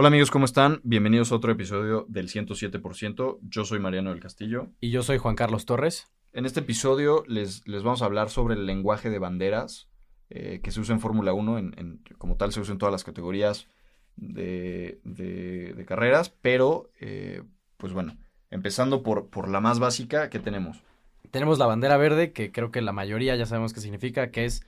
Hola 0.00 0.08
amigos, 0.08 0.30
¿cómo 0.30 0.46
están? 0.46 0.80
Bienvenidos 0.82 1.30
a 1.30 1.34
otro 1.34 1.52
episodio 1.52 2.06
del 2.08 2.30
107%. 2.30 3.38
Yo 3.42 3.66
soy 3.66 3.80
Mariano 3.80 4.08
del 4.08 4.20
Castillo. 4.20 4.68
Y 4.80 4.90
yo 4.90 5.02
soy 5.02 5.18
Juan 5.18 5.36
Carlos 5.36 5.66
Torres. 5.66 6.08
En 6.32 6.46
este 6.46 6.60
episodio 6.60 7.22
les, 7.28 7.68
les 7.68 7.82
vamos 7.82 8.00
a 8.00 8.06
hablar 8.06 8.30
sobre 8.30 8.54
el 8.54 8.64
lenguaje 8.64 9.10
de 9.10 9.18
banderas 9.18 9.90
eh, 10.30 10.60
que 10.64 10.70
se 10.70 10.80
usa 10.80 10.94
en 10.94 11.02
Fórmula 11.02 11.34
1, 11.34 11.58
en, 11.58 12.02
como 12.16 12.38
tal 12.38 12.50
se 12.50 12.60
usa 12.60 12.72
en 12.72 12.78
todas 12.78 12.92
las 12.92 13.04
categorías 13.04 13.68
de, 14.16 15.02
de, 15.04 15.84
carreras, 15.84 16.30
pero 16.30 16.90
eh, 16.98 17.42
pues 17.76 17.92
bueno, 17.92 18.16
empezando 18.48 19.02
por, 19.02 19.28
por 19.28 19.50
la 19.50 19.60
más 19.60 19.80
básica, 19.80 20.30
¿qué 20.30 20.38
tenemos? 20.38 20.82
Tenemos 21.30 21.58
la 21.58 21.66
bandera 21.66 21.98
verde, 21.98 22.32
que 22.32 22.52
creo 22.52 22.70
que 22.70 22.80
la 22.80 22.92
mayoría 22.92 23.36
ya 23.36 23.44
sabemos 23.44 23.74
qué 23.74 23.80
significa, 23.80 24.30
que 24.30 24.46
es 24.46 24.64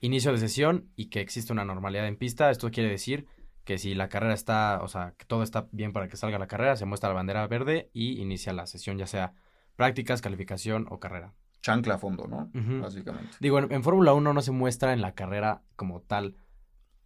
inicio 0.00 0.30
de 0.30 0.38
sesión 0.38 0.88
y 0.94 1.06
que 1.06 1.22
existe 1.22 1.52
una 1.52 1.64
normalidad 1.64 2.06
en 2.06 2.16
pista. 2.16 2.52
Esto 2.52 2.70
quiere 2.70 2.88
decir 2.88 3.26
que 3.66 3.78
si 3.78 3.94
la 3.94 4.08
carrera 4.08 4.32
está, 4.32 4.80
o 4.80 4.88
sea, 4.88 5.14
que 5.18 5.26
todo 5.26 5.42
está 5.42 5.66
bien 5.72 5.92
para 5.92 6.08
que 6.08 6.16
salga 6.16 6.38
la 6.38 6.46
carrera, 6.46 6.76
se 6.76 6.86
muestra 6.86 7.10
la 7.10 7.16
bandera 7.16 7.46
verde 7.48 7.90
y 7.92 8.22
inicia 8.22 8.52
la 8.52 8.66
sesión, 8.66 8.96
ya 8.96 9.08
sea 9.08 9.34
prácticas, 9.74 10.22
calificación 10.22 10.86
o 10.88 11.00
carrera. 11.00 11.34
Chancla 11.62 11.94
a 11.94 11.98
fondo, 11.98 12.28
¿no? 12.28 12.48
Básicamente. 12.80 13.36
Digo, 13.40 13.58
en, 13.58 13.82
Fórmula 13.82 14.14
1 14.14 14.32
no 14.32 14.40
se 14.40 14.52
muestra 14.52 14.92
en 14.92 15.00
la 15.00 15.16
carrera 15.16 15.62
como 15.74 16.00
tal. 16.00 16.36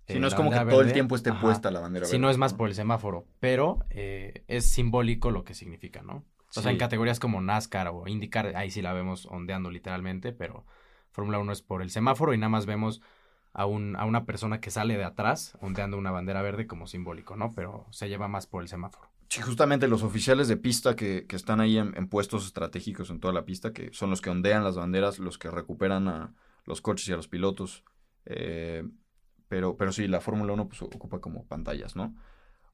Si 0.06 0.18
no 0.18 0.26
eh, 0.26 0.28
es 0.28 0.34
como 0.34 0.50
que 0.50 0.58
todo 0.58 0.82
el 0.82 0.92
tiempo 0.92 1.16
esté 1.16 1.32
puesta 1.32 1.70
la 1.70 1.80
bandera 1.80 2.04
verde. 2.04 2.12
Si 2.12 2.18
no 2.18 2.28
es 2.28 2.36
más 2.36 2.52
por 2.52 2.68
el 2.68 2.74
semáforo, 2.74 3.26
pero 3.40 3.78
eh, 3.88 4.44
es 4.46 4.66
simbólico 4.66 5.30
lo 5.30 5.44
que 5.44 5.54
significa, 5.54 6.02
¿no? 6.02 6.26
O 6.54 6.60
sea, 6.60 6.70
en 6.70 6.78
categorías 6.78 7.20
como 7.20 7.40
NASCAR 7.40 7.88
o 7.88 8.06
IndyCar, 8.06 8.54
ahí 8.56 8.70
sí 8.70 8.82
la 8.82 8.92
vemos 8.92 9.24
ondeando 9.26 9.70
literalmente, 9.70 10.32
pero 10.32 10.66
Fórmula 11.10 11.38
1 11.38 11.52
es 11.52 11.62
por 11.62 11.80
el 11.80 11.90
semáforo 11.90 12.34
y 12.34 12.38
nada 12.38 12.50
más 12.50 12.66
vemos 12.66 13.00
a, 13.52 13.66
un, 13.66 13.96
a 13.96 14.04
una 14.04 14.24
persona 14.24 14.60
que 14.60 14.70
sale 14.70 14.96
de 14.96 15.04
atrás 15.04 15.56
ondeando 15.60 15.98
una 15.98 16.10
bandera 16.10 16.42
verde 16.42 16.66
como 16.66 16.86
simbólico, 16.86 17.36
¿no? 17.36 17.52
Pero 17.54 17.86
se 17.90 18.08
lleva 18.08 18.28
más 18.28 18.46
por 18.46 18.62
el 18.62 18.68
semáforo. 18.68 19.08
Sí, 19.28 19.40
justamente 19.42 19.86
los 19.86 20.02
oficiales 20.02 20.48
de 20.48 20.56
pista 20.56 20.96
que, 20.96 21.26
que 21.28 21.36
están 21.36 21.60
ahí 21.60 21.78
en, 21.78 22.08
puestos 22.08 22.46
estratégicos 22.46 23.10
en 23.10 23.20
toda 23.20 23.32
la 23.32 23.44
pista, 23.44 23.72
que 23.72 23.90
son 23.92 24.10
los 24.10 24.20
que 24.20 24.30
ondean 24.30 24.64
las 24.64 24.76
banderas, 24.76 25.20
los 25.20 25.38
que 25.38 25.50
recuperan 25.50 26.08
a 26.08 26.34
los 26.64 26.80
coches 26.80 27.08
y 27.08 27.12
a 27.12 27.16
los 27.16 27.28
pilotos. 27.28 27.84
Eh, 28.26 28.82
pero, 29.46 29.76
pero 29.76 29.92
sí, 29.92 30.08
la 30.08 30.20
Fórmula 30.20 30.52
1 30.52 30.68
pues, 30.68 30.82
ocupa 30.82 31.20
como 31.20 31.46
pantallas, 31.46 31.94
¿no? 31.94 32.14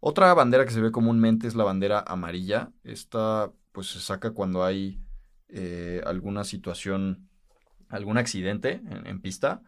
Otra 0.00 0.32
bandera 0.34 0.64
que 0.64 0.70
se 0.70 0.80
ve 0.80 0.92
comúnmente 0.92 1.46
es 1.46 1.54
la 1.54 1.64
bandera 1.64 2.04
amarilla. 2.06 2.70
Esta 2.84 3.50
pues 3.72 3.88
se 3.88 4.00
saca 4.00 4.30
cuando 4.30 4.64
hay 4.64 4.98
eh, 5.48 6.00
alguna 6.06 6.44
situación, 6.44 7.28
algún 7.88 8.18
accidente 8.18 8.80
en, 9.04 9.20
pista. 9.20 9.62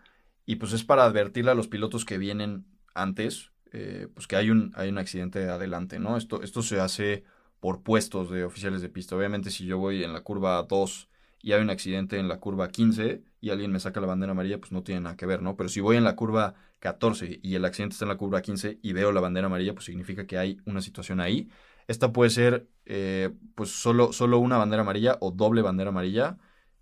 Y 0.49 0.57
pues 0.57 0.73
es 0.73 0.83
para 0.83 1.05
advertirle 1.05 1.51
a 1.51 1.55
los 1.55 1.69
pilotos 1.69 2.07
que 2.07 2.17
vienen 2.17 2.65
antes, 2.95 3.53
eh, 3.71 4.09
pues 4.15 4.27
que 4.27 4.35
hay 4.35 4.49
un, 4.49 4.73
hay 4.77 4.89
un 4.89 4.97
accidente 4.97 5.47
adelante, 5.47 5.99
¿no? 5.99 6.17
Esto, 6.17 6.43
esto 6.43 6.63
se 6.63 6.81
hace 6.81 7.25
por 7.61 7.83
puestos 7.83 8.31
de 8.31 8.45
oficiales 8.45 8.81
de 8.81 8.89
pista. 8.89 9.15
Obviamente 9.15 9.51
si 9.51 9.67
yo 9.67 9.77
voy 9.77 10.03
en 10.03 10.15
la 10.15 10.23
curva 10.23 10.63
2 10.63 11.11
y 11.43 11.53
hay 11.53 11.61
un 11.61 11.69
accidente 11.69 12.19
en 12.19 12.29
la 12.29 12.41
curva 12.41 12.69
15 12.69 13.23
y 13.43 13.51
alguien 13.51 13.71
me 13.71 13.79
saca 13.79 14.01
la 14.01 14.07
bandera 14.07 14.33
amarilla, 14.33 14.59
pues 14.59 14.73
no 14.73 14.83
tiene 14.83 15.03
nada 15.03 15.19
que 15.19 15.27
ver, 15.27 15.43
¿no? 15.43 15.55
Pero 15.55 15.69
si 15.69 15.81
voy 15.81 15.99
en 15.99 16.05
la 16.05 16.17
curva 16.17 16.55
14 16.79 17.41
y 17.43 17.55
el 17.55 17.67
accidente 17.67 17.93
está 17.93 18.07
en 18.07 18.09
la 18.09 18.17
curva 18.17 18.41
15 18.41 18.79
y 18.81 18.95
veo 18.95 19.13
la 19.13 19.21
bandera 19.21 19.49
amarilla, 19.49 19.75
pues 19.75 19.85
significa 19.85 20.27
que 20.27 20.39
hay 20.39 20.63
una 20.65 20.81
situación 20.81 21.21
ahí. 21.21 21.51
Esta 21.89 22.11
puede 22.11 22.31
ser 22.31 22.71
eh, 22.87 23.35
pues 23.55 23.69
solo, 23.71 24.15
solo 24.15 24.39
una 24.39 24.57
bandera 24.57 24.81
amarilla 24.81 25.19
o 25.21 25.31
doble 25.31 25.61
bandera 25.61 25.91
amarilla. 25.91 26.39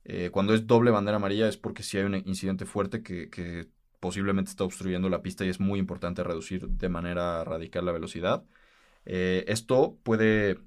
Eh, 0.09 0.31
cuando 0.31 0.55
es 0.55 0.69
doble 0.69 0.93
bandera 0.93 1.17
amarilla 1.17 1.49
es 1.49 1.57
porque 1.57 1.83
si 1.83 1.99
hay 1.99 2.05
un 2.05 2.15
incidente 2.15 2.65
fuerte 2.65 3.03
que, 3.03 3.69
posiblemente 3.99 4.51
está 4.51 4.63
obstruyendo 4.63 5.09
la 5.09 5.23
pista 5.23 5.45
y 5.45 5.49
es 5.49 5.59
muy 5.59 5.81
importante 5.81 6.23
reducir 6.23 6.69
de 6.69 6.89
manera 6.89 7.43
radical 7.45 7.85
la 7.87 7.93
velocidad. 7.93 8.45
Eh, 9.05 9.45
esto 9.49 9.99
puede, 10.05 10.61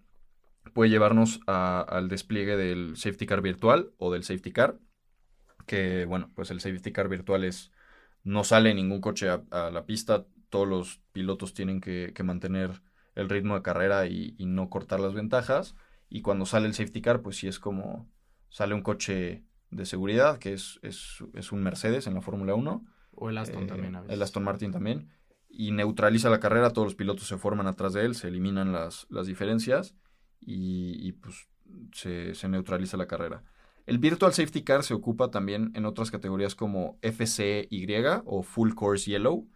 puede 0.74 0.90
llevarnos 0.90 1.40
al 1.48 2.10
despliegue 2.10 2.58
del 2.58 2.98
safety 2.98 3.26
car 3.28 3.42
virtual 3.42 3.92
o 3.98 4.12
del 4.12 4.24
safety 4.24 4.52
car, 4.52 4.78
que 5.68 6.06
bueno, 6.06 6.32
pues 6.36 6.52
el 6.52 6.60
safety 6.60 6.92
car 6.92 7.08
virtual 7.08 7.46
es, 7.46 7.72
no 8.24 8.44
sale 8.44 8.74
ningún 8.74 9.00
coche 9.00 9.30
a, 9.30 9.70
la 9.72 9.86
pista, 9.86 10.26
todos 10.50 10.68
los 10.68 11.00
pilotos 11.14 11.54
tienen 11.54 11.80
que, 11.80 12.14
mantener 12.24 12.82
el 13.16 13.30
ritmo 13.30 13.56
de 13.56 13.62
carrera 13.62 14.08
y, 14.08 14.36
y 14.38 14.48
no 14.48 14.70
cortar 14.70 15.00
las 15.00 15.14
ventajas, 15.14 15.76
y 16.10 16.22
cuando 16.22 16.46
sale 16.46 16.68
el 16.68 16.74
safety 16.74 17.02
car, 17.02 17.22
pues 17.22 17.38
sí 17.38 17.48
es 17.48 17.60
como 17.60 18.10
sale 18.50 18.74
un 18.74 18.82
coche 18.82 19.44
de 19.72 19.86
seguridad, 19.86 20.40
que 20.40 20.54
es, 20.54 20.80
es, 20.82 21.52
un 21.52 21.64
Mercedes 21.64 22.08
en 22.08 22.16
la 22.16 22.22
Fórmula 22.22 22.56
1. 22.56 22.86
O 23.12 23.30
el 23.30 23.38
Aston 23.38 23.68
también 23.68 23.96
a 23.96 24.04
El 24.08 24.22
Aston 24.22 24.44
Martin 24.44 24.72
también. 24.72 25.10
Y 25.50 25.72
neutraliza 25.72 26.30
la 26.30 26.40
carrera, 26.40 26.74
todos 26.74 26.88
los 26.88 26.96
pilotos 26.96 27.28
se 27.28 27.38
forman 27.38 27.68
atrás 27.68 27.94
de 27.94 28.06
él, 28.06 28.16
se 28.16 28.28
eliminan 28.28 28.72
las, 28.72 29.08
las 29.10 29.28
diferencias 29.28 29.96
y, 30.42 31.12
pues 31.14 31.48
se, 31.94 32.48
neutraliza 32.48 32.98
la 32.98 33.08
carrera. 33.08 33.44
El 33.86 33.98
Virtual 33.98 34.34
Safety 34.34 34.64
Car 34.64 34.84
se 34.84 34.94
ocupa 34.94 35.32
también 35.32 35.72
en 35.76 35.86
otras 35.86 36.12
categorías 36.12 36.54
como 36.54 37.00
FCY 37.02 38.22
o 38.26 38.44
Full 38.44 38.74
Course 38.74 39.10
Yellow, 39.10 39.48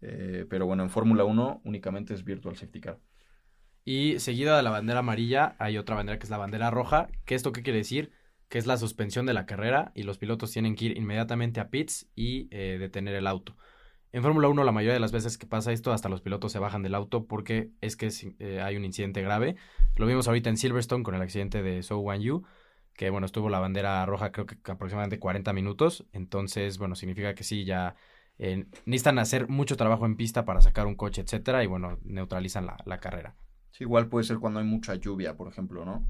eh, 0.00 0.46
pero 0.48 0.66
bueno, 0.66 0.84
en 0.84 0.90
Fórmula 0.90 1.24
1 1.24 1.62
únicamente 1.64 2.14
es 2.14 2.24
Virtual 2.24 2.56
Safety 2.56 2.80
Car. 2.80 3.00
Y 3.84 4.18
seguida 4.20 4.56
de 4.56 4.62
la 4.62 4.70
bandera 4.70 5.00
amarilla 5.00 5.56
hay 5.58 5.78
otra 5.78 5.96
bandera 5.96 6.18
que 6.18 6.24
es 6.24 6.30
la 6.30 6.36
bandera 6.36 6.70
roja. 6.70 7.08
¿Qué 7.24 7.34
esto 7.34 7.50
qué 7.50 7.62
quiere 7.62 7.78
decir? 7.78 8.12
Que 8.50 8.58
es 8.58 8.66
la 8.66 8.76
suspensión 8.76 9.24
de 9.24 9.32
la 9.32 9.46
carrera 9.46 9.92
y 9.94 10.02
los 10.02 10.18
pilotos 10.18 10.50
tienen 10.50 10.74
que 10.74 10.86
ir 10.86 10.98
inmediatamente 10.98 11.60
a 11.60 11.70
pits 11.70 12.10
y 12.16 12.48
eh, 12.50 12.76
detener 12.78 13.14
el 13.14 13.26
auto. 13.26 13.56
En 14.12 14.22
Fórmula 14.22 14.48
1 14.48 14.64
la 14.64 14.72
mayoría 14.72 14.92
de 14.92 15.00
las 15.00 15.12
veces 15.12 15.38
que 15.38 15.46
pasa 15.46 15.72
esto 15.72 15.92
hasta 15.92 16.08
los 16.08 16.20
pilotos 16.20 16.50
se 16.50 16.58
bajan 16.58 16.82
del 16.82 16.96
auto 16.96 17.26
porque 17.26 17.70
es 17.80 17.96
que 17.96 18.10
eh, 18.40 18.60
hay 18.60 18.76
un 18.76 18.84
incidente 18.84 19.22
grave. 19.22 19.54
Lo 19.96 20.04
vimos 20.04 20.26
ahorita 20.26 20.50
en 20.50 20.56
Silverstone 20.56 21.04
con 21.04 21.14
el 21.14 21.22
accidente 21.22 21.62
de 21.62 21.84
So 21.84 21.98
Wan 21.98 22.20
Yu, 22.20 22.42
que 22.94 23.10
bueno, 23.10 23.24
estuvo 23.24 23.48
la 23.48 23.60
bandera 23.60 24.04
roja 24.04 24.32
creo 24.32 24.46
que 24.46 24.56
aproximadamente 24.70 25.20
40 25.20 25.52
minutos, 25.52 26.04
entonces 26.12 26.76
bueno, 26.76 26.96
significa 26.96 27.36
que 27.36 27.44
sí, 27.44 27.64
ya 27.64 27.94
eh, 28.38 28.66
necesitan 28.84 29.20
hacer 29.20 29.48
mucho 29.48 29.76
trabajo 29.76 30.06
en 30.06 30.16
pista 30.16 30.44
para 30.44 30.60
sacar 30.60 30.88
un 30.88 30.96
coche, 30.96 31.20
etcétera, 31.20 31.62
y 31.62 31.68
bueno, 31.68 31.98
neutralizan 32.02 32.66
la, 32.66 32.98
carrera. 32.98 33.36
Sí, 33.70 33.84
igual 33.84 34.08
puede 34.08 34.24
ser 34.24 34.38
cuando 34.38 34.58
hay 34.58 34.66
mucha 34.66 34.96
lluvia, 34.96 35.36
por 35.36 35.46
ejemplo, 35.46 35.84
¿no? 35.84 36.04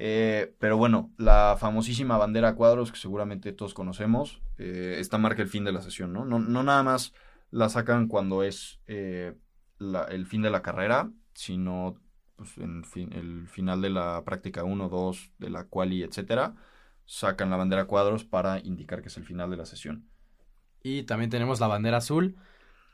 Eh, 0.00 0.54
pero 0.60 0.76
bueno, 0.76 1.12
la 1.18 1.56
famosísima 1.58 2.16
bandera 2.16 2.54
cuadros 2.54 2.92
que 2.92 2.98
seguramente 2.98 3.52
todos 3.52 3.74
conocemos, 3.74 4.40
eh, 4.56 4.96
esta 5.00 5.18
marca 5.18 5.42
el 5.42 5.48
fin 5.48 5.64
de 5.64 5.72
la 5.72 5.82
sesión, 5.82 6.12
¿no? 6.12 6.24
No, 6.24 6.38
nada 6.38 6.84
más 6.84 7.12
la 7.50 7.68
sacan 7.68 8.06
cuando 8.06 8.44
es 8.44 8.80
eh, 8.86 9.34
el 9.80 10.26
fin 10.26 10.42
de 10.42 10.50
la 10.50 10.62
carrera, 10.62 11.10
sino 11.34 12.00
pues, 12.36 12.56
el 12.58 13.48
final 13.48 13.82
de 13.82 13.90
la 13.90 14.22
práctica 14.24 14.62
1, 14.62 14.88
2, 14.88 15.32
de 15.38 15.50
la 15.50 15.64
quali, 15.64 16.04
etcétera, 16.04 16.54
sacan 17.04 17.50
la 17.50 17.56
bandera 17.56 17.86
cuadros 17.86 18.22
para 18.24 18.60
indicar 18.60 19.02
que 19.02 19.08
es 19.08 19.16
el 19.16 19.24
final 19.24 19.50
de 19.50 19.56
la 19.56 19.66
sesión. 19.66 20.08
Y 20.80 21.02
también 21.02 21.28
tenemos 21.30 21.58
la 21.58 21.66
bandera 21.66 21.96
azul, 21.96 22.36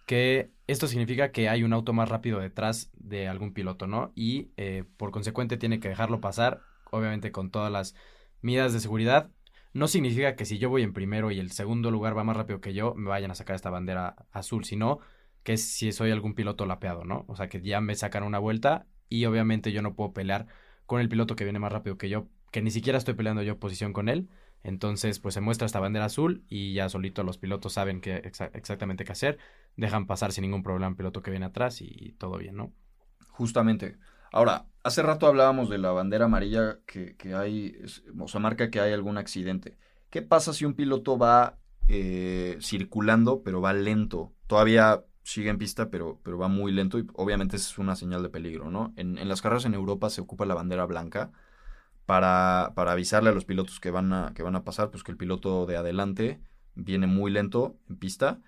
que 0.07 0.53
esto 0.67 0.87
significa 0.87 1.33
que 1.33 1.51
hay 1.51 1.65
un 1.65 1.75
auto 1.75 1.93
más 1.93 2.09
rápido 2.09 2.41
detrás 2.41 2.91
de 2.95 3.29
algún 3.29 3.53
piloto, 3.53 3.87
¿no? 3.87 4.11
Y 4.15 4.53
por 4.97 5.11
consecuente 5.11 5.59
tiene 5.59 5.81
que 5.81 5.91
dejarlo 5.91 6.23
pasar 6.23 6.63
obviamente 6.95 7.33
con 7.33 7.51
todas 7.51 7.71
las 7.71 7.95
medidas 8.41 8.73
de 8.73 8.81
seguridad. 8.81 9.31
No 9.73 9.89
significa 9.89 10.37
que 10.37 10.45
si 10.45 10.59
yo 10.59 10.71
voy 10.71 10.83
en 10.83 10.93
primero 10.93 11.31
y 11.31 11.41
el 11.41 11.51
segundo 11.51 11.91
lugar 11.91 12.17
va 12.17 12.25
más 12.25 12.37
rápido 12.37 12.61
que 12.61 12.75
yo, 12.75 12.95
me 12.95 13.09
vayan 13.09 13.31
a 13.31 13.35
sacar 13.35 13.57
esta 13.57 13.71
bandera 13.71 14.27
azul, 14.31 14.65
sino 14.65 15.01
que 15.43 15.57
si 15.57 15.93
soy 15.93 16.11
algún 16.11 16.35
piloto 16.35 16.67
lapeado, 16.67 17.05
¿no? 17.05 17.25
O 17.29 17.37
sea, 17.37 17.49
que 17.49 17.61
ya 17.61 17.81
me 17.81 17.95
sacan 17.95 18.23
una 18.23 18.39
vuelta 18.39 18.87
y 19.09 19.25
obviamente 19.27 19.73
yo 19.73 19.83
no 19.83 19.95
puedo 19.95 20.13
pelear 20.13 20.47
con 20.87 21.01
el 21.01 21.09
piloto 21.09 21.37
que 21.37 21.45
viene 21.45 21.59
más 21.59 21.73
rápido 21.73 21.99
que 21.99 22.09
yo, 22.09 22.29
que 22.51 22.63
ni 22.63 22.71
siquiera 22.71 22.99
estoy 22.99 23.15
peleando 23.15 23.43
yo 23.43 23.59
posición 23.59 23.93
con 23.93 24.09
él. 24.09 24.29
Entonces, 24.63 25.19
pues 25.19 25.35
se 25.35 25.43
muestra 25.43 25.67
esta 25.67 25.81
bandera 25.81 26.07
azul 26.07 26.45
y 26.49 26.73
ya 26.73 26.89
solito 26.89 27.23
los 27.23 27.37
pilotos 27.37 27.75
saben 27.75 28.01
qué 28.01 28.17
exactamente 28.55 29.05
qué 29.05 29.13
hacer, 29.13 29.39
dejan 29.77 30.07
pasar 30.07 30.33
sin 30.33 30.43
ningún 30.43 30.63
problema 30.63 30.89
el 30.89 30.97
piloto 30.97 31.21
que 31.21 31.31
viene 31.31 31.47
atrás 31.47 31.83
y 31.83 32.15
todo 32.19 32.39
bien, 32.39 32.57
¿no? 32.57 32.73
Justamente. 33.29 33.99
Ahora, 34.35 34.67
hace 34.83 35.01
rato 35.01 35.29
hablábamos 35.29 35.71
de 35.71 35.79
la 35.79 35.93
bandera 35.93 36.25
amarilla 36.25 36.81
que, 36.87 37.15
hay, 37.37 37.81
o 38.19 38.27
sea, 38.27 38.41
marca 38.41 38.69
que 38.69 38.81
hay 38.81 38.93
algún 38.93 39.17
accidente. 39.17 39.79
¿Qué 40.11 40.23
pasa 40.23 40.53
si 40.53 40.65
un 40.65 40.75
piloto 40.75 41.17
va 41.17 41.61
eh, 41.87 42.59
circulando, 42.61 43.45
pero 43.45 43.61
va 43.61 43.73
lento? 43.73 44.35
Todavía 44.49 45.05
sigue 45.23 45.51
en 45.51 45.59
pista, 45.59 45.89
pero, 45.89 46.21
pero 46.25 46.37
va 46.37 46.49
muy 46.49 46.73
lento 46.73 46.99
y 46.99 47.07
obviamente 47.15 47.55
es 47.55 47.79
una 47.79 47.95
señal 47.95 48.25
de 48.25 48.29
peligro, 48.29 48.73
¿no? 48.73 48.93
En, 48.97 49.29
las 49.29 49.41
carreras 49.41 49.67
en 49.67 49.75
Europa 49.75 50.11
se 50.11 50.21
ocupa 50.21 50.47
la 50.47 50.55
bandera 50.55 50.85
blanca 50.85 51.31
para, 52.05 52.73
para, 52.75 52.91
avisarle 52.91 53.31
a 53.31 53.35
los 53.35 53.45
pilotos 53.45 53.79
que 53.79 53.93
van, 53.93 54.13
a, 54.13 54.33
que 54.35 54.43
van 54.43 54.57
a 54.57 54.65
pasar, 54.65 54.91
pues 54.91 55.05
que 55.05 55.13
el 55.13 55.17
piloto 55.17 55.65
de 55.65 55.77
adelante 55.77 56.41
viene 56.75 57.07
muy 57.07 57.31
lento 57.31 57.79
en 57.89 57.99
pista 57.99 58.41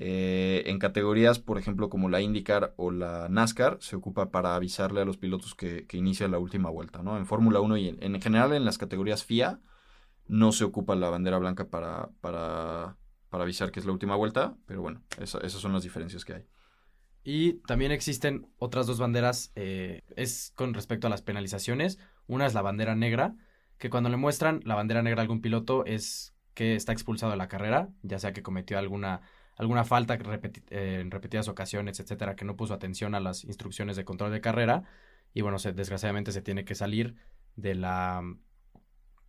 eh, 0.00 0.62
en 0.66 0.78
categorías, 0.78 1.38
por 1.38 1.58
ejemplo, 1.58 1.88
como 1.88 2.08
la 2.08 2.20
IndyCar 2.20 2.72
o 2.76 2.90
la 2.90 3.28
NASCAR, 3.28 3.78
se 3.80 3.96
ocupa 3.96 4.30
para 4.30 4.54
avisarle 4.54 5.00
a 5.00 5.04
los 5.04 5.16
pilotos 5.16 5.54
que, 5.54 5.86
que 5.86 5.96
inicia 5.96 6.28
la 6.28 6.38
última 6.38 6.70
vuelta. 6.70 7.00
En 7.00 7.26
Fórmula 7.26 7.60
1 7.60 7.76
y 7.76 7.98
en, 8.00 8.20
general 8.20 8.52
en 8.52 8.64
las 8.64 8.78
categorías 8.78 9.24
FIA 9.24 9.60
no 10.26 10.52
se 10.52 10.64
ocupa 10.64 10.94
la 10.94 11.10
bandera 11.10 11.38
blanca 11.38 11.68
para 11.68 12.96
avisar 13.30 13.70
que 13.72 13.80
es 13.80 13.86
la 13.86 13.92
última 13.92 14.14
vuelta, 14.16 14.56
pero 14.66 14.82
bueno, 14.82 15.02
esas 15.20 15.52
son 15.52 15.72
las 15.72 15.82
diferencias 15.82 16.24
que 16.24 16.34
hay. 16.34 16.46
Y 17.24 17.60
también 17.66 17.92
existen 17.92 18.46
otras 18.56 18.86
dos 18.86 18.98
banderas, 18.98 19.52
eh, 19.54 20.02
es 20.16 20.52
con 20.54 20.72
respecto 20.74 21.06
a 21.06 21.10
las 21.10 21.20
penalizaciones. 21.20 21.98
Una 22.26 22.46
es 22.46 22.54
la 22.54 22.62
bandera 22.62 22.94
negra, 22.94 23.34
que 23.76 23.90
cuando 23.90 24.08
le 24.08 24.16
muestran 24.16 24.60
la 24.64 24.74
bandera 24.74 25.02
negra 25.02 25.20
a 25.20 25.24
algún 25.24 25.40
piloto 25.40 25.84
es 25.84 26.34
que 26.58 26.74
está 26.74 26.90
expulsado 26.90 27.30
de 27.30 27.38
la 27.38 27.46
carrera, 27.46 27.88
ya 28.02 28.18
sea 28.18 28.32
que 28.32 28.42
cometió 28.42 28.80
alguna, 28.80 29.20
alguna 29.54 29.84
falta 29.84 30.18
eh, 30.70 30.98
en 31.00 31.12
repetidas 31.12 31.46
ocasiones, 31.46 32.00
etcétera, 32.00 32.34
que 32.34 32.44
no 32.44 32.56
puso 32.56 32.74
atención 32.74 33.14
a 33.14 33.20
las 33.20 33.44
instrucciones 33.44 33.94
de 33.94 34.04
control 34.04 34.32
de 34.32 34.40
carrera. 34.40 34.82
Y 35.32 35.42
bueno, 35.42 35.58
desgraciadamente 35.58 36.32
se 36.32 36.42
tiene 36.42 36.64
que 36.64 36.74
salir 36.74 37.14
de 37.54 37.76
la, 37.76 38.24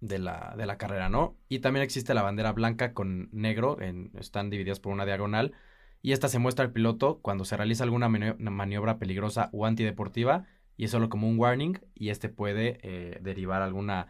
de 0.02 0.18
la, 0.18 0.56
de 0.58 0.66
la 0.66 0.80
carrera, 0.80 1.08
¿no? 1.08 1.38
Y 1.50 1.60
también 1.60 1.84
existe 1.84 2.16
la 2.16 2.24
bandera 2.24 2.52
blanca 2.52 2.96
con 2.96 3.30
negro, 3.32 3.80
en, 3.80 4.10
están 4.18 4.50
divididas 4.50 4.80
por 4.80 4.92
una 4.92 5.06
diagonal, 5.06 5.54
y 6.02 6.14
esta 6.14 6.30
se 6.30 6.40
muestra 6.40 6.66
al 6.66 6.72
piloto 6.72 7.20
cuando 7.22 7.46
se 7.46 7.58
realiza 7.58 7.84
alguna 7.84 8.10
maniobra 8.10 8.98
peligrosa 8.98 9.52
o 9.54 9.68
antideportiva, 9.68 10.48
y 10.78 10.86
es 10.86 10.90
solo 10.90 11.10
como 11.10 11.30
un 11.30 11.38
warning, 11.38 11.80
y 11.94 12.10
este 12.10 12.28
puede 12.28 12.80
eh, 12.82 13.20
derivar 13.22 13.62
alguna 13.62 14.08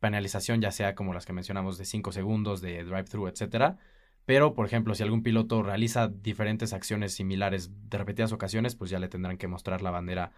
penalización, 0.00 0.60
ya 0.60 0.72
sea 0.72 0.94
como 0.94 1.14
las 1.14 1.26
que 1.26 1.32
mencionamos 1.32 1.78
de 1.78 1.84
5 1.84 2.12
segundos, 2.12 2.60
de 2.60 2.82
drive-thru, 2.84 3.28
etcétera. 3.28 3.78
Pero, 4.26 4.54
por 4.54 4.66
ejemplo, 4.66 4.94
si 4.94 5.02
algún 5.02 5.22
piloto 5.22 5.62
realiza 5.62 6.08
diferentes 6.08 6.72
acciones 6.72 7.14
similares 7.14 7.70
de 7.88 7.98
repetidas 7.98 8.32
ocasiones, 8.32 8.74
pues 8.74 8.90
ya 8.90 8.98
le 8.98 9.08
tendrán 9.08 9.38
que 9.38 9.48
mostrar 9.48 9.82
la 9.82 9.90
bandera, 9.90 10.32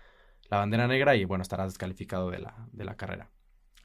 la 0.51 0.59
bandera 0.59 0.87
negra 0.87 1.17
y 1.17 1.25
bueno, 1.25 1.43
estará 1.43 1.65
descalificado 1.65 2.31
de 2.31 2.41
la, 2.41 2.69
de 2.73 2.85
la 2.85 2.97
carrera. 2.97 3.31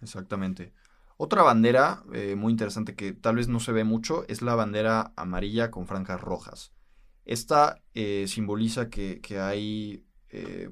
Exactamente. 0.02 0.74
Otra 1.18 1.42
bandera 1.42 2.04
eh, 2.14 2.36
muy 2.36 2.52
interesante 2.52 2.96
que 2.96 3.12
tal 3.12 3.38
vez 3.38 3.48
no 3.48 3.60
se 3.60 3.72
ve 3.72 3.84
mucho 3.84 4.24
es 4.28 4.44
la 4.44 4.54
bandera 4.54 5.14
amarilla 5.16 5.72
con 5.72 5.88
franjas 5.88 6.22
rojas. 6.22 6.74
Esta 7.26 7.82
eh, 7.94 8.26
simboliza 8.28 8.90
que, 8.90 9.20
hay 9.42 10.06
eh, 10.30 10.70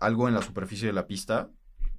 algo 0.00 0.28
en 0.28 0.34
la 0.34 0.42
superficie 0.42 0.86
de 0.86 0.92
la 0.92 1.06
pista 1.06 1.50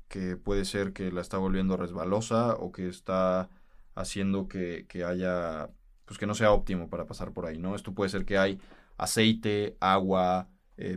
que 0.09 0.35
puede 0.37 0.65
ser 0.65 0.93
que 0.93 1.11
la 1.11 1.21
está 1.21 1.37
volviendo 1.37 1.77
resbalosa 1.77 2.55
o 2.55 2.71
que 2.73 2.89
está 2.89 3.49
haciendo 3.95 4.47
que, 4.47 4.85
que 4.89 5.03
haya, 5.05 5.69
pues 6.05 6.19
que 6.19 6.27
no 6.27 6.35
sea 6.35 6.51
óptimo 6.51 6.89
para 6.89 7.05
pasar 7.05 7.31
por 7.33 7.45
ahí, 7.45 7.59
¿no? 7.59 7.75
Esto 7.75 7.93
puede 7.93 8.09
ser 8.09 8.25
que 8.25 8.37
hay 8.37 8.59
aceite, 8.97 9.77
agua, 9.79 10.49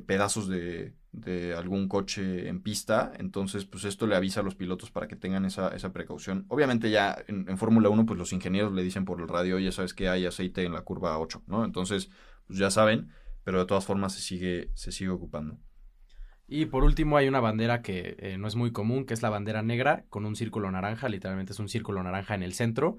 pedazos 0.06 0.49
de, 0.49 0.94
de 1.12 1.55
algún 1.55 1.88
coche 1.88 2.49
en 2.49 2.62
pista, 2.62 3.12
entonces 3.19 3.67
pues 3.67 3.85
esto 3.85 4.06
le 4.06 4.17
avisa 4.17 4.41
a 4.41 4.43
los 4.43 4.55
pilotos 4.55 4.91
para 4.91 5.09
que 5.09 5.17
tengan 5.17 5.44
esa, 5.44 5.69
esa 5.69 5.93
precaución. 5.93 6.47
Obviamente 6.49 6.91
ya 6.91 7.23
en, 7.29 7.59
Fórmula 7.59 7.91
1 7.91 8.06
pues 8.06 8.19
los 8.19 8.32
ingenieros 8.32 8.73
le 8.73 8.82
dicen 8.82 9.05
por 9.05 9.20
el 9.20 9.29
radio, 9.29 9.59
ya 9.59 9.73
sabes 9.73 9.93
que 9.93 10.09
hay 10.09 10.25
aceite 10.25 10.64
en 10.64 10.73
la 10.73 10.82
curva 10.82 11.19
8, 11.19 11.44
¿no? 11.47 11.64
Entonces 11.64 12.11
pues 12.47 12.59
ya 12.59 12.70
saben, 12.70 13.12
pero 13.44 13.59
de 13.59 13.67
todas 13.67 13.85
formas 13.85 14.14
se 14.14 14.23
sigue, 14.23 14.70
se 14.75 14.91
sigue 14.91 15.11
ocupando. 15.11 15.59
Y 16.48 16.66
por 16.66 16.84
último 16.84 17.16
hay 17.16 17.28
una 17.28 17.40
bandera 17.40 17.82
que 17.82 18.16
eh, 18.18 18.36
no 18.38 18.46
es 18.46 18.56
muy 18.56 18.72
común, 18.72 19.06
que 19.06 19.14
es 19.14 19.22
la 19.22 19.30
bandera 19.30 19.62
negra 19.62 20.04
con 20.10 20.26
un 20.26 20.36
círculo 20.36 20.70
naranja, 20.70 21.08
literalmente 21.08 21.52
es 21.52 21.58
un 21.58 21.68
círculo 21.68 22.02
naranja 22.02 22.34
en 22.34 22.42
el 22.42 22.52
centro. 22.52 22.98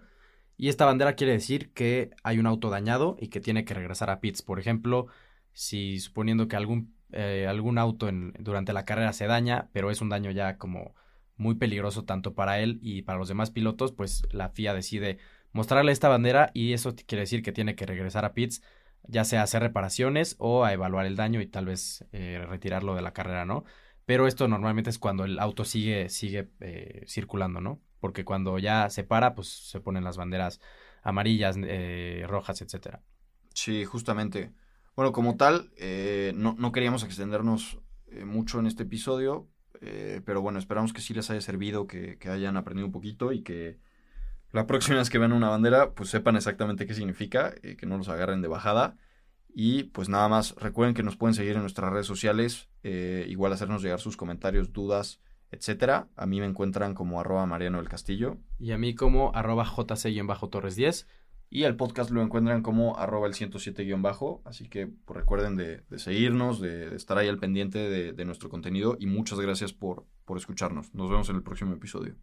Y 0.57 0.69
esta 0.69 0.85
bandera 0.85 1.13
quiere 1.13 1.33
decir 1.33 1.71
que 1.73 2.11
hay 2.23 2.39
un 2.39 2.47
auto 2.47 2.69
dañado 2.69 3.17
y 3.19 3.27
que 3.27 3.41
tiene 3.41 3.65
que 3.65 3.73
regresar 3.73 4.09
a 4.09 4.19
pits. 4.19 4.41
Por 4.41 4.59
ejemplo, 4.59 5.07
si 5.53 5.99
suponiendo 5.99 6.47
que 6.47 6.55
algún 6.55 6.93
eh, 7.15 7.45
algún 7.47 7.77
auto 7.77 8.09
durante 8.39 8.73
la 8.73 8.85
carrera 8.85 9.13
se 9.13 9.27
daña, 9.27 9.69
pero 9.71 9.91
es 9.91 10.01
un 10.01 10.09
daño 10.09 10.31
ya 10.31 10.57
como 10.57 10.95
muy 11.37 11.55
peligroso 11.55 12.05
tanto 12.05 12.33
para 12.33 12.59
él 12.59 12.79
y 12.81 13.03
para 13.03 13.19
los 13.19 13.27
demás 13.27 13.51
pilotos, 13.51 13.91
pues 13.91 14.23
la 14.31 14.49
FIA 14.49 14.73
decide 14.73 15.19
mostrarle 15.51 15.91
esta 15.91 16.09
bandera 16.09 16.49
y 16.55 16.73
eso 16.73 16.95
quiere 16.95 17.21
decir 17.21 17.43
que 17.43 17.51
tiene 17.51 17.75
que 17.75 17.85
regresar 17.85 18.25
a 18.25 18.33
pits, 18.33 18.63
ya 19.07 19.25
sea 19.25 19.43
hacer 19.43 19.61
reparaciones 19.61 20.35
o 20.39 20.63
a 20.65 20.73
evaluar 20.73 21.05
el 21.05 21.15
daño 21.15 21.41
y 21.41 21.47
tal 21.47 21.65
vez 21.65 22.05
eh, 22.11 22.45
retirarlo 22.47 22.95
de 22.95 23.01
la 23.01 23.13
carrera, 23.13 23.45
¿no? 23.45 23.65
Pero 24.05 24.27
esto 24.27 24.47
normalmente 24.47 24.89
es 24.89 24.99
cuando 24.99 25.23
el 25.23 25.39
auto 25.39 25.65
sigue, 25.65 26.09
sigue 26.09 26.49
eh, 26.59 27.03
circulando, 27.07 27.61
¿no? 27.61 27.81
Porque 27.99 28.25
cuando 28.25 28.59
ya 28.59 28.89
se 28.89 29.03
para, 29.03 29.33
pues 29.35 29.47
se 29.47 29.79
ponen 29.79 30.03
las 30.03 30.17
banderas 30.17 30.59
amarillas, 31.03 31.57
rojas, 32.27 32.61
etcétera. 32.61 33.01
Sí, 33.53 33.85
justamente. 33.85 34.51
Bueno, 34.95 35.11
como 35.11 35.37
tal, 35.37 35.71
eh, 35.77 36.33
no, 36.35 36.55
no, 36.57 36.71
queríamos 36.71 37.03
extendernos 37.03 37.79
eh, 38.07 38.25
mucho 38.25 38.59
en 38.59 38.67
este 38.67 38.83
episodio, 38.83 39.47
eh, 39.81 40.21
pero 40.25 40.41
bueno, 40.41 40.59
esperamos 40.59 40.93
que 40.93 41.01
sí 41.01 41.13
les 41.13 41.29
haya 41.31 41.41
servido, 41.41 41.87
que, 41.87 42.17
que, 42.19 42.29
hayan 42.29 42.57
aprendido 42.57 42.85
un 42.85 42.91
poquito 42.91 43.31
y 43.31 43.41
que 43.41 43.79
la 44.53 44.67
próxima 44.67 44.97
vez 44.97 45.09
que 45.09 45.19
vean 45.19 45.33
una 45.33 45.49
bandera, 45.49 45.91
pues 45.91 46.09
sepan 46.09 46.37
exactamente 46.37 46.85
qué 46.87 46.93
significa, 46.93 47.53
que 47.53 47.85
no 47.85 47.97
los 47.97 48.07
agarren 48.07 48.41
de 48.41 48.47
bajada. 48.47 48.95
Y 49.53 49.83
pues 49.85 50.09
nada 50.09 50.29
más, 50.29 50.55
recuerden 50.55 50.95
que 50.95 51.03
nos 51.03 51.17
pueden 51.17 51.33
seguir 51.33 51.55
en 51.55 51.61
nuestras 51.61 51.91
redes 51.91 52.07
sociales, 52.07 52.69
igual 52.83 53.51
hacernos 53.51 53.81
llegar 53.81 53.99
sus 53.99 54.15
comentarios, 54.15 54.71
dudas, 54.71 55.21
etcétera. 55.53 56.07
A 56.15 56.25
mí 56.25 56.39
me 56.39 56.45
encuentran 56.45 56.93
como 56.93 57.19
arroba 57.19 57.45
Mariano 57.45 57.77
del 57.77 57.89
Castillo. 57.89 58.37
Y 58.59 58.71
a 58.71 58.77
mí 58.77 58.95
como 58.95 59.31
arroba 59.35 59.65
JC-Torres 59.65 60.75
10. 60.75 61.07
Y 61.49 61.63
el 61.63 61.75
podcast 61.75 62.09
lo 62.09 62.23
encuentran 62.23 62.63
como 62.63 62.97
arroba 62.97 63.27
el 63.27 63.33
107-bajo. 63.33 64.41
Así 64.45 64.67
que 64.67 64.87
pues, 64.87 65.19
recuerden 65.19 65.55
de, 65.55 65.83
seguirnos, 65.97 66.59
de, 66.59 66.95
estar 66.95 67.17
ahí 67.17 67.27
al 67.27 67.37
pendiente 67.37 67.77
de, 67.77 68.13
de, 68.13 68.25
nuestro 68.25 68.49
contenido. 68.49 68.97
Y 68.99 69.05
muchas 69.05 69.39
gracias 69.39 69.73
por, 69.73 70.05
por 70.25 70.37
escucharnos. 70.37 70.93
Nos 70.95 71.09
vemos 71.09 71.29
en 71.29 71.35
el 71.35 71.43
próximo 71.43 71.73
episodio. 71.73 72.15